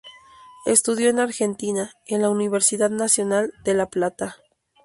[0.65, 4.37] Estudió en Argentina, en la Universidad Nacional de La Plata.